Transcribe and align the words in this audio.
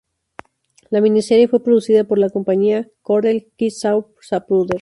La 0.89 0.99
miniserie 0.99 1.47
fue 1.47 1.63
producida 1.63 2.05
por 2.05 2.17
la 2.17 2.31
compañía 2.31 2.89
"Cordell 3.03 3.51
Jigsaw 3.55 4.07
Zapruder". 4.19 4.79